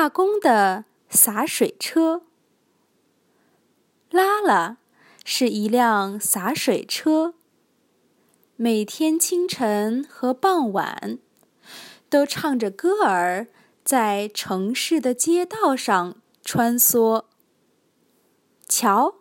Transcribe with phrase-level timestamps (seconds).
[0.00, 2.22] 罢工的洒水车。
[4.10, 4.78] 拉拉
[5.26, 7.34] 是一辆洒水车，
[8.56, 11.18] 每天清晨和傍晚，
[12.08, 13.48] 都唱着歌儿
[13.84, 17.26] 在城市的街道上穿梭。
[18.66, 19.16] 瞧，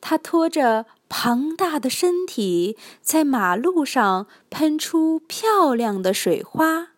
[0.00, 6.88] 它拖着庞大的身体，在马路上喷出漂亮的水花。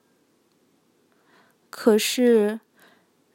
[1.68, 2.60] 可是，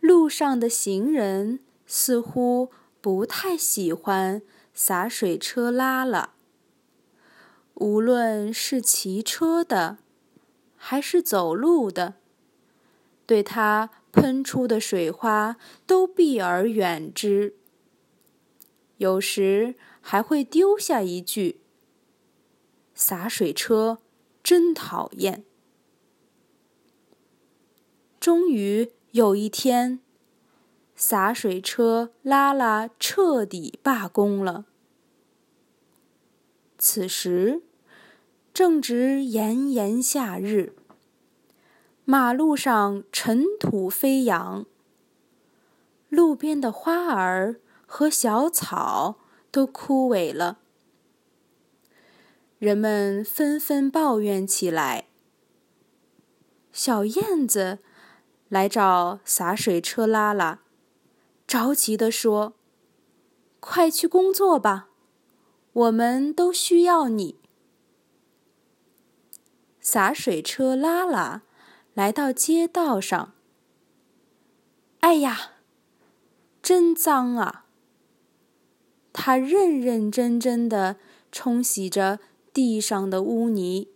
[0.02, 4.42] 路上的行人似乎不太喜欢
[4.74, 6.34] 洒水车拉了。
[7.76, 10.00] 无论是骑车的，
[10.76, 12.16] 还是走路的，
[13.26, 15.56] 对它喷出的水花
[15.86, 17.56] 都避而远之。
[18.98, 21.62] 有时还会丢下一句
[22.94, 24.00] ：“洒水车
[24.44, 25.46] 真讨厌。”
[28.20, 30.00] 终于有一天，
[30.96, 34.64] 洒水车拉拉彻底罢工了。
[36.78, 37.62] 此时
[38.54, 40.74] 正值炎炎夏日，
[42.06, 44.66] 马路上尘土飞扬，
[46.08, 49.18] 路边的花儿和小草
[49.52, 50.60] 都枯萎了，
[52.60, 55.08] 人们纷纷抱怨起来。
[56.72, 57.80] 小燕子。
[58.52, 60.60] 来找洒水车拉拉，
[61.48, 62.54] 着急地说
[63.62, 64.90] ：“快去工作吧，
[65.72, 67.40] 我们都需要你。”
[69.80, 71.44] 洒水车拉拉
[71.94, 73.32] 来到街道上，
[75.00, 75.54] 哎呀，
[76.62, 77.68] 真脏啊！
[79.14, 80.98] 他认认真真的
[81.32, 82.20] 冲洗着
[82.52, 83.88] 地上的污泥。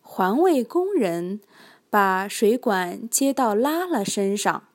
[0.00, 1.40] 环卫工人。
[1.94, 4.66] 把水管接到拉拉身上，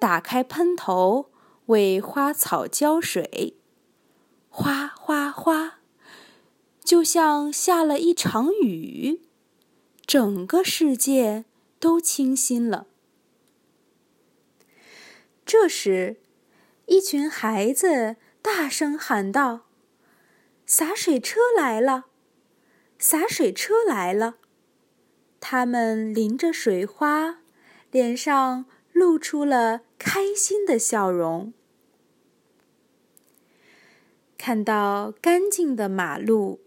[0.00, 1.30] 打开喷头
[1.66, 3.56] 为花草浇水，
[4.48, 5.78] 哗哗哗，
[6.82, 9.20] 就像下了一场雨，
[10.04, 11.44] 整个世界
[11.78, 12.88] 都清新了。
[15.44, 16.16] 这时，
[16.86, 19.66] 一群孩子大声喊道
[20.66, 22.06] ：“洒水车来了！
[22.98, 24.38] 洒水车来了！”
[25.40, 27.40] 他们淋着水花，
[27.90, 31.52] 脸上露出了开心的笑容。
[34.38, 36.60] 看到干净的马路，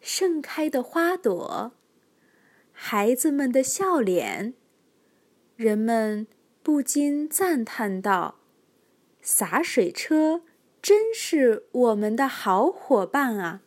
[0.00, 1.72] 盛开的花朵，
[2.72, 4.54] 孩子们的笑脸，
[5.56, 6.26] 人们
[6.62, 8.40] 不禁赞叹道
[9.20, 10.42] ：“洒水车
[10.80, 13.62] 真是我们的好伙伴啊！”